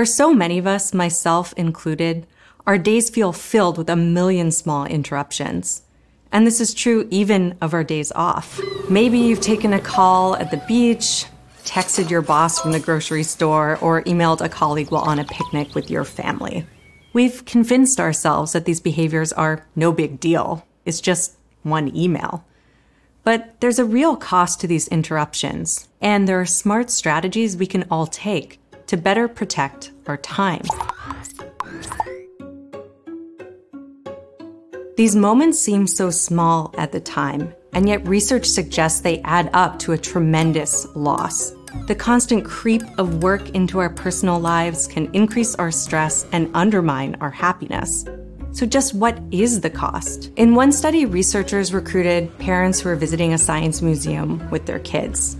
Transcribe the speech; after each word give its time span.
For 0.00 0.06
so 0.06 0.32
many 0.32 0.56
of 0.56 0.66
us, 0.66 0.94
myself 0.94 1.52
included, 1.58 2.26
our 2.66 2.78
days 2.78 3.10
feel 3.10 3.34
filled 3.34 3.76
with 3.76 3.90
a 3.90 3.96
million 3.96 4.50
small 4.50 4.86
interruptions. 4.86 5.82
And 6.32 6.46
this 6.46 6.58
is 6.58 6.72
true 6.72 7.06
even 7.10 7.58
of 7.60 7.74
our 7.74 7.84
days 7.84 8.10
off. 8.12 8.58
Maybe 8.88 9.18
you've 9.18 9.42
taken 9.42 9.74
a 9.74 9.78
call 9.78 10.36
at 10.36 10.50
the 10.50 10.64
beach, 10.66 11.26
texted 11.66 12.08
your 12.08 12.22
boss 12.22 12.58
from 12.58 12.72
the 12.72 12.80
grocery 12.80 13.22
store, 13.22 13.76
or 13.82 14.02
emailed 14.04 14.40
a 14.40 14.48
colleague 14.48 14.90
while 14.90 15.02
on 15.02 15.18
a 15.18 15.24
picnic 15.26 15.74
with 15.74 15.90
your 15.90 16.04
family. 16.04 16.66
We've 17.12 17.44
convinced 17.44 18.00
ourselves 18.00 18.52
that 18.52 18.64
these 18.64 18.80
behaviors 18.80 19.34
are 19.34 19.66
no 19.76 19.92
big 19.92 20.18
deal. 20.18 20.66
It's 20.86 21.02
just 21.02 21.36
one 21.62 21.94
email. 21.94 22.46
But 23.22 23.60
there's 23.60 23.78
a 23.78 23.84
real 23.84 24.16
cost 24.16 24.62
to 24.62 24.66
these 24.66 24.88
interruptions, 24.88 25.90
and 26.00 26.26
there 26.26 26.40
are 26.40 26.46
smart 26.46 26.88
strategies 26.88 27.54
we 27.54 27.66
can 27.66 27.84
all 27.90 28.06
take 28.06 28.59
to 28.90 28.96
better 28.96 29.28
protect 29.28 29.92
our 30.08 30.16
time. 30.16 30.64
These 34.96 35.14
moments 35.14 35.60
seem 35.60 35.86
so 35.86 36.10
small 36.10 36.74
at 36.76 36.90
the 36.90 36.98
time, 36.98 37.54
and 37.72 37.88
yet 37.88 38.04
research 38.08 38.46
suggests 38.46 39.00
they 39.00 39.20
add 39.20 39.48
up 39.52 39.78
to 39.78 39.92
a 39.92 39.98
tremendous 39.98 40.88
loss. 40.96 41.52
The 41.86 41.94
constant 41.94 42.44
creep 42.44 42.82
of 42.98 43.22
work 43.22 43.50
into 43.50 43.78
our 43.78 43.90
personal 43.90 44.40
lives 44.40 44.88
can 44.88 45.08
increase 45.14 45.54
our 45.54 45.70
stress 45.70 46.26
and 46.32 46.50
undermine 46.52 47.16
our 47.20 47.30
happiness. 47.30 48.04
So, 48.50 48.66
just 48.66 48.92
what 48.94 49.20
is 49.30 49.60
the 49.60 49.70
cost? 49.70 50.32
In 50.34 50.56
one 50.56 50.72
study, 50.72 51.06
researchers 51.06 51.72
recruited 51.72 52.36
parents 52.38 52.80
who 52.80 52.88
were 52.88 52.96
visiting 52.96 53.34
a 53.34 53.38
science 53.38 53.82
museum 53.82 54.50
with 54.50 54.66
their 54.66 54.80
kids. 54.80 55.36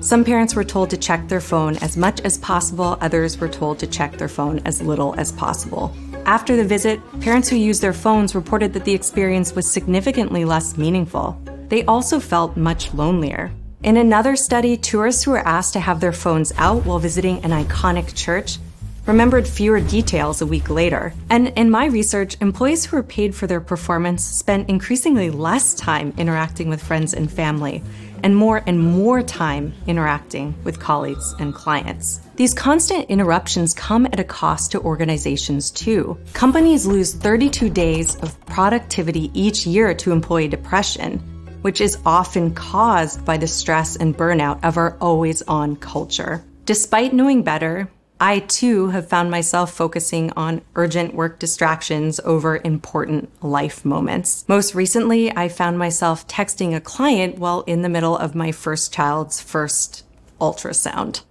Some 0.00 0.24
parents 0.24 0.54
were 0.54 0.64
told 0.64 0.88
to 0.90 0.96
check 0.96 1.28
their 1.28 1.42
phone 1.42 1.76
as 1.76 1.94
much 1.94 2.22
as 2.22 2.38
possible, 2.38 2.96
others 3.02 3.38
were 3.38 3.48
told 3.48 3.78
to 3.80 3.86
check 3.86 4.16
their 4.16 4.28
phone 4.28 4.60
as 4.64 4.80
little 4.80 5.14
as 5.18 5.30
possible. 5.30 5.94
After 6.24 6.56
the 6.56 6.64
visit, 6.64 7.00
parents 7.20 7.50
who 7.50 7.56
used 7.56 7.82
their 7.82 7.92
phones 7.92 8.34
reported 8.34 8.72
that 8.72 8.86
the 8.86 8.94
experience 8.94 9.54
was 9.54 9.70
significantly 9.70 10.46
less 10.46 10.78
meaningful. 10.78 11.38
They 11.68 11.84
also 11.84 12.18
felt 12.18 12.56
much 12.56 12.94
lonelier. 12.94 13.52
In 13.82 13.98
another 13.98 14.36
study, 14.36 14.78
tourists 14.78 15.24
who 15.24 15.32
were 15.32 15.46
asked 15.46 15.74
to 15.74 15.80
have 15.80 16.00
their 16.00 16.12
phones 16.12 16.52
out 16.56 16.86
while 16.86 16.98
visiting 16.98 17.44
an 17.44 17.50
iconic 17.50 18.14
church 18.14 18.58
remembered 19.06 19.46
fewer 19.46 19.80
details 19.80 20.40
a 20.40 20.46
week 20.46 20.70
later. 20.70 21.12
And 21.28 21.48
in 21.48 21.70
my 21.70 21.86
research, 21.86 22.36
employees 22.40 22.84
who 22.84 22.96
were 22.96 23.02
paid 23.02 23.34
for 23.34 23.46
their 23.46 23.60
performance 23.60 24.24
spent 24.24 24.68
increasingly 24.68 25.30
less 25.30 25.74
time 25.74 26.12
interacting 26.16 26.68
with 26.68 26.82
friends 26.82 27.14
and 27.14 27.30
family, 27.30 27.82
and 28.22 28.36
more 28.36 28.62
and 28.66 28.78
more 28.78 29.22
time 29.22 29.72
interacting 29.86 30.54
with 30.64 30.80
colleagues 30.80 31.34
and 31.38 31.54
clients. 31.54 32.20
These 32.36 32.54
constant 32.54 33.08
interruptions 33.08 33.74
come 33.74 34.06
at 34.06 34.20
a 34.20 34.24
cost 34.24 34.72
to 34.72 34.80
organizations 34.80 35.70
too. 35.70 36.18
Companies 36.32 36.86
lose 36.86 37.14
32 37.14 37.70
days 37.70 38.16
of 38.16 38.38
productivity 38.46 39.30
each 39.34 39.66
year 39.66 39.94
to 39.94 40.12
employee 40.12 40.48
depression, 40.48 41.18
which 41.62 41.80
is 41.80 41.98
often 42.06 42.54
caused 42.54 43.24
by 43.24 43.36
the 43.36 43.46
stress 43.46 43.96
and 43.96 44.16
burnout 44.16 44.62
of 44.64 44.76
our 44.76 44.96
always 45.00 45.42
on 45.42 45.76
culture. 45.76 46.44
Despite 46.64 47.12
knowing 47.12 47.42
better, 47.42 47.90
I 48.22 48.40
too 48.40 48.88
have 48.90 49.08
found 49.08 49.30
myself 49.30 49.72
focusing 49.72 50.30
on 50.36 50.60
urgent 50.76 51.14
work 51.14 51.38
distractions 51.38 52.20
over 52.20 52.60
important 52.62 53.30
life 53.42 53.82
moments. 53.82 54.44
Most 54.46 54.74
recently, 54.74 55.34
I 55.34 55.48
found 55.48 55.78
myself 55.78 56.28
texting 56.28 56.76
a 56.76 56.82
client 56.82 57.38
while 57.38 57.62
in 57.62 57.80
the 57.80 57.88
middle 57.88 58.18
of 58.18 58.34
my 58.34 58.52
first 58.52 58.92
child's 58.92 59.40
first 59.40 60.04
ultrasound. 60.38 61.22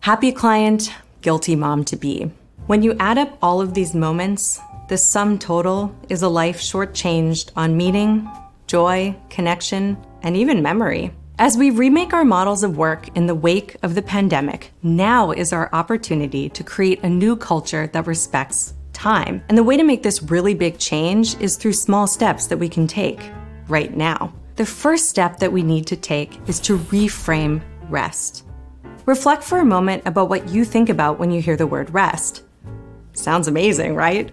Happy 0.00 0.32
client, 0.32 0.90
guilty 1.20 1.56
mom 1.56 1.84
to 1.84 1.96
be. 1.96 2.30
When 2.68 2.82
you 2.82 2.96
add 2.98 3.18
up 3.18 3.36
all 3.42 3.60
of 3.60 3.74
these 3.74 3.94
moments, 3.94 4.58
the 4.88 4.96
sum 4.96 5.38
total 5.38 5.94
is 6.08 6.22
a 6.22 6.28
life 6.28 6.58
shortchanged 6.58 7.50
on 7.54 7.76
meaning, 7.76 8.26
joy, 8.66 9.14
connection, 9.28 9.98
and 10.22 10.38
even 10.38 10.62
memory. 10.62 11.12
As 11.36 11.56
we 11.56 11.70
remake 11.70 12.12
our 12.12 12.24
models 12.24 12.62
of 12.62 12.78
work 12.78 13.08
in 13.16 13.26
the 13.26 13.34
wake 13.34 13.74
of 13.82 13.96
the 13.96 14.02
pandemic, 14.02 14.70
now 14.84 15.32
is 15.32 15.52
our 15.52 15.68
opportunity 15.72 16.48
to 16.50 16.62
create 16.62 17.02
a 17.02 17.08
new 17.08 17.34
culture 17.34 17.88
that 17.88 18.06
respects 18.06 18.72
time. 18.92 19.42
And 19.48 19.58
the 19.58 19.64
way 19.64 19.76
to 19.76 19.82
make 19.82 20.04
this 20.04 20.22
really 20.22 20.54
big 20.54 20.78
change 20.78 21.36
is 21.40 21.56
through 21.56 21.72
small 21.72 22.06
steps 22.06 22.46
that 22.46 22.58
we 22.58 22.68
can 22.68 22.86
take 22.86 23.32
right 23.66 23.92
now. 23.96 24.32
The 24.54 24.64
first 24.64 25.08
step 25.08 25.38
that 25.38 25.50
we 25.50 25.64
need 25.64 25.88
to 25.88 25.96
take 25.96 26.38
is 26.48 26.60
to 26.60 26.78
reframe 26.78 27.60
rest. 27.88 28.44
Reflect 29.04 29.42
for 29.42 29.58
a 29.58 29.64
moment 29.64 30.04
about 30.06 30.28
what 30.28 30.50
you 30.50 30.64
think 30.64 30.88
about 30.88 31.18
when 31.18 31.32
you 31.32 31.42
hear 31.42 31.56
the 31.56 31.66
word 31.66 31.92
rest. 31.92 32.44
Sounds 33.12 33.48
amazing, 33.48 33.96
right? 33.96 34.30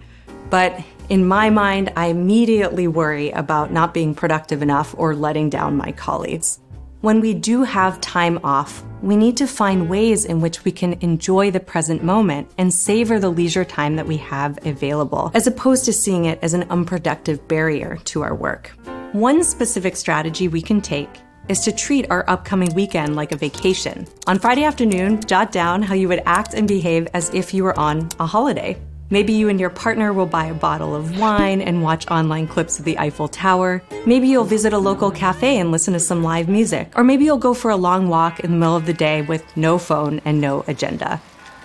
But 0.50 0.80
in 1.08 1.26
my 1.26 1.50
mind, 1.50 1.92
I 1.96 2.06
immediately 2.06 2.86
worry 2.86 3.32
about 3.32 3.72
not 3.72 3.92
being 3.92 4.14
productive 4.14 4.62
enough 4.62 4.94
or 4.96 5.16
letting 5.16 5.50
down 5.50 5.76
my 5.76 5.90
colleagues. 5.90 6.60
When 7.02 7.20
we 7.20 7.34
do 7.34 7.64
have 7.64 8.00
time 8.00 8.38
off, 8.44 8.84
we 9.02 9.16
need 9.16 9.36
to 9.38 9.48
find 9.48 9.90
ways 9.90 10.24
in 10.24 10.40
which 10.40 10.64
we 10.64 10.70
can 10.70 10.92
enjoy 11.00 11.50
the 11.50 11.58
present 11.58 12.04
moment 12.04 12.48
and 12.58 12.72
savor 12.72 13.18
the 13.18 13.28
leisure 13.28 13.64
time 13.64 13.96
that 13.96 14.06
we 14.06 14.18
have 14.18 14.64
available, 14.64 15.32
as 15.34 15.48
opposed 15.48 15.84
to 15.86 15.92
seeing 15.92 16.26
it 16.26 16.38
as 16.42 16.54
an 16.54 16.62
unproductive 16.70 17.48
barrier 17.48 17.96
to 18.04 18.22
our 18.22 18.36
work. 18.36 18.68
One 19.10 19.42
specific 19.42 19.96
strategy 19.96 20.46
we 20.46 20.62
can 20.62 20.80
take 20.80 21.10
is 21.48 21.58
to 21.62 21.72
treat 21.72 22.08
our 22.08 22.24
upcoming 22.30 22.72
weekend 22.72 23.16
like 23.16 23.32
a 23.32 23.36
vacation. 23.36 24.06
On 24.28 24.38
Friday 24.38 24.62
afternoon, 24.62 25.22
jot 25.22 25.50
down 25.50 25.82
how 25.82 25.94
you 25.94 26.06
would 26.06 26.22
act 26.24 26.54
and 26.54 26.68
behave 26.68 27.08
as 27.14 27.34
if 27.34 27.52
you 27.52 27.64
were 27.64 27.76
on 27.76 28.10
a 28.20 28.26
holiday. 28.26 28.80
Maybe 29.12 29.34
you 29.34 29.50
and 29.50 29.60
your 29.60 29.68
partner 29.68 30.14
will 30.14 30.24
buy 30.24 30.46
a 30.46 30.54
bottle 30.54 30.94
of 30.94 31.18
wine 31.18 31.60
and 31.60 31.82
watch 31.82 32.10
online 32.10 32.48
clips 32.48 32.78
of 32.78 32.86
the 32.86 32.98
Eiffel 32.98 33.28
Tower. 33.28 33.82
Maybe 34.06 34.26
you'll 34.26 34.44
visit 34.44 34.72
a 34.72 34.78
local 34.78 35.10
cafe 35.10 35.58
and 35.58 35.70
listen 35.70 35.92
to 35.92 36.00
some 36.00 36.22
live 36.22 36.48
music. 36.48 36.90
Or 36.96 37.04
maybe 37.04 37.26
you'll 37.26 37.36
go 37.36 37.52
for 37.52 37.70
a 37.70 37.76
long 37.76 38.08
walk 38.08 38.40
in 38.40 38.50
the 38.50 38.56
middle 38.56 38.74
of 38.74 38.86
the 38.86 38.94
day 38.94 39.20
with 39.20 39.44
no 39.54 39.76
phone 39.76 40.22
and 40.24 40.40
no 40.40 40.64
agenda. 40.66 41.20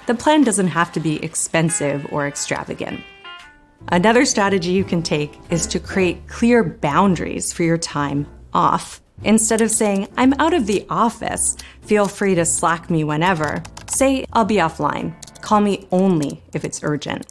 The 0.07 0.13
plan 0.13 0.43
doesn't 0.43 0.67
have 0.67 0.91
to 0.91 0.99
be 0.99 1.23
expensive 1.23 2.05
or 2.11 2.27
extravagant. 2.27 2.99
Another 3.87 4.25
strategy 4.25 4.71
you 4.71 4.83
can 4.83 5.01
take 5.01 5.39
is 5.49 5.67
to 5.67 5.79
create 5.79 6.27
clear 6.27 6.65
boundaries 6.65 7.53
for 7.53 7.63
your 7.63 7.77
time 7.77 8.27
off. 8.53 8.99
Instead 9.23 9.61
of 9.61 9.71
saying, 9.71 10.09
I'm 10.17 10.33
out 10.33 10.53
of 10.53 10.67
the 10.67 10.85
office, 10.89 11.55
feel 11.83 12.09
free 12.09 12.35
to 12.35 12.43
slack 12.43 12.89
me 12.89 13.05
whenever, 13.05 13.63
say, 13.87 14.25
I'll 14.33 14.43
be 14.43 14.55
offline. 14.55 15.15
Call 15.47 15.61
me 15.61 15.87
only 15.93 16.43
if 16.51 16.65
it's 16.65 16.83
urgent. 16.83 17.25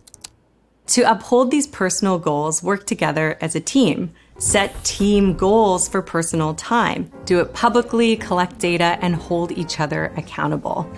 To 0.87 1.03
uphold 1.03 1.51
these 1.51 1.67
personal 1.67 2.19
goals, 2.19 2.63
work 2.63 2.87
together 2.87 3.37
as 3.43 3.55
a 3.55 3.61
team. 3.61 4.11
Set 4.39 4.73
team 4.85 5.35
goals 5.35 5.87
for 5.87 6.01
personal 6.01 6.55
time. 6.55 7.13
Do 7.27 7.41
it 7.41 7.53
publicly, 7.53 8.17
collect 8.17 8.59
data, 8.59 8.97
and 9.03 9.15
hold 9.15 9.53
each 9.53 9.81
other 9.81 10.15
accountable. 10.17 10.91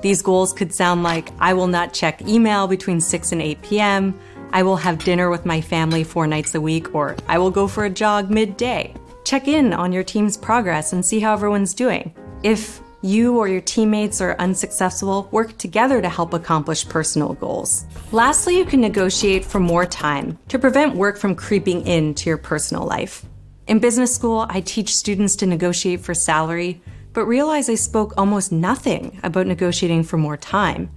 These 0.00 0.22
goals 0.22 0.54
could 0.54 0.72
sound 0.72 1.02
like 1.02 1.28
I 1.38 1.52
will 1.52 1.66
not 1.66 1.92
check 1.92 2.22
email 2.22 2.66
between 2.66 3.02
6 3.02 3.32
and 3.32 3.42
8 3.42 3.60
p.m., 3.60 4.18
I 4.54 4.62
will 4.62 4.76
have 4.76 5.04
dinner 5.04 5.28
with 5.28 5.44
my 5.44 5.60
family 5.60 6.04
four 6.04 6.26
nights 6.26 6.54
a 6.54 6.60
week, 6.62 6.94
or 6.94 7.16
I 7.28 7.36
will 7.36 7.50
go 7.50 7.68
for 7.68 7.84
a 7.84 7.90
jog 7.90 8.30
midday. 8.30 8.94
Check 9.24 9.46
in 9.46 9.74
on 9.74 9.92
your 9.92 10.04
team's 10.04 10.38
progress 10.38 10.94
and 10.94 11.04
see 11.04 11.20
how 11.20 11.34
everyone's 11.34 11.74
doing. 11.74 12.14
If 12.42 12.80
you 13.02 13.36
or 13.36 13.48
your 13.48 13.60
teammates 13.60 14.20
are 14.20 14.36
unsuccessful, 14.38 15.28
work 15.32 15.58
together 15.58 16.00
to 16.00 16.08
help 16.08 16.32
accomplish 16.32 16.88
personal 16.88 17.34
goals. 17.34 17.84
Lastly, 18.12 18.56
you 18.56 18.64
can 18.64 18.80
negotiate 18.80 19.44
for 19.44 19.58
more 19.60 19.84
time 19.84 20.38
to 20.48 20.58
prevent 20.58 20.94
work 20.94 21.18
from 21.18 21.34
creeping 21.34 21.86
into 21.86 22.30
your 22.30 22.38
personal 22.38 22.86
life. 22.86 23.26
In 23.66 23.78
business 23.80 24.14
school, 24.14 24.46
I 24.48 24.60
teach 24.60 24.96
students 24.96 25.36
to 25.36 25.46
negotiate 25.46 26.00
for 26.00 26.14
salary, 26.14 26.80
but 27.12 27.26
realize 27.26 27.68
I 27.68 27.74
spoke 27.74 28.14
almost 28.16 28.52
nothing 28.52 29.20
about 29.22 29.46
negotiating 29.46 30.04
for 30.04 30.16
more 30.16 30.36
time. 30.36 30.90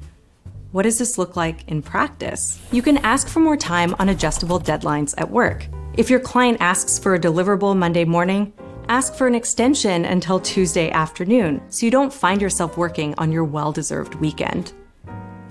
What 0.71 0.83
does 0.83 0.97
this 0.97 1.17
look 1.17 1.35
like 1.35 1.67
in 1.67 1.81
practice? 1.81 2.59
You 2.71 2.81
can 2.81 2.97
ask 2.97 3.27
for 3.27 3.39
more 3.39 3.57
time 3.57 3.95
on 3.97 4.09
adjustable 4.09 4.59
deadlines 4.59 5.13
at 5.17 5.31
work. 5.31 5.67
If 5.97 6.09
your 6.09 6.19
client 6.19 6.57
asks 6.59 6.99
for 6.99 7.15
a 7.15 7.19
deliverable 7.19 7.77
Monday 7.77 8.03
morning, 8.03 8.51
ask 8.89 9.15
for 9.15 9.27
an 9.27 9.35
extension 9.35 10.05
until 10.05 10.39
Tuesday 10.39 10.89
afternoon 10.91 11.61
so 11.69 11.85
you 11.85 11.91
don't 11.91 12.13
find 12.13 12.41
yourself 12.41 12.77
working 12.77 13.13
on 13.17 13.31
your 13.31 13.43
well 13.43 13.71
deserved 13.71 14.15
weekend. 14.15 14.73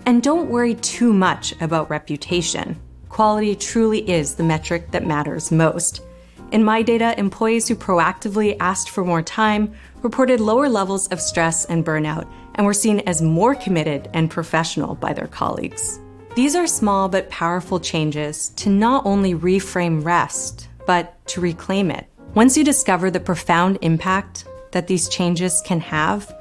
And 0.06 0.22
don't 0.22 0.50
worry 0.50 0.74
too 0.74 1.12
much 1.12 1.54
about 1.60 1.90
reputation. 1.90 2.80
Quality 3.08 3.54
truly 3.54 4.08
is 4.08 4.34
the 4.34 4.42
metric 4.42 4.90
that 4.90 5.06
matters 5.06 5.50
most. 5.50 6.02
In 6.52 6.62
my 6.62 6.82
data, 6.82 7.18
employees 7.18 7.66
who 7.66 7.74
proactively 7.74 8.56
asked 8.60 8.90
for 8.90 9.04
more 9.04 9.22
time 9.22 9.74
reported 10.02 10.40
lower 10.40 10.68
levels 10.68 11.08
of 11.08 11.20
stress 11.20 11.64
and 11.64 11.84
burnout 11.84 12.30
and 12.54 12.66
were 12.66 12.74
seen 12.74 13.00
as 13.00 13.22
more 13.22 13.54
committed 13.54 14.08
and 14.14 14.30
professional 14.30 14.94
by 14.94 15.12
their 15.12 15.26
colleagues. 15.26 15.98
These 16.36 16.54
are 16.54 16.66
small 16.66 17.08
but 17.08 17.30
powerful 17.30 17.80
changes 17.80 18.50
to 18.56 18.68
not 18.68 19.06
only 19.06 19.34
reframe 19.34 20.04
rest, 20.04 20.68
but 20.86 21.24
to 21.28 21.40
reclaim 21.40 21.90
it. 21.90 22.06
Once 22.34 22.56
you 22.56 22.64
discover 22.64 23.10
the 23.10 23.20
profound 23.20 23.78
impact 23.82 24.44
that 24.72 24.86
these 24.86 25.08
changes 25.08 25.62
can 25.64 25.80
have, 25.80 26.34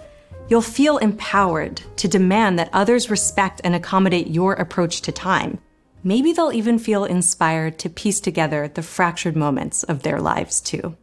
You'll 0.49 0.61
feel 0.61 0.97
empowered 0.97 1.81
to 1.97 2.07
demand 2.07 2.59
that 2.59 2.69
others 2.73 3.09
respect 3.09 3.61
and 3.63 3.73
accommodate 3.73 4.27
your 4.27 4.53
approach 4.53 5.01
to 5.01 5.11
time. 5.11 5.59
Maybe 6.03 6.33
they'll 6.33 6.51
even 6.51 6.79
feel 6.79 7.05
inspired 7.05 7.79
to 7.79 7.89
piece 7.89 8.19
together 8.19 8.67
the 8.67 8.83
fractured 8.83 9.37
moments 9.37 9.83
of 9.83 10.03
their 10.03 10.19
lives, 10.19 10.59
too. 10.59 10.97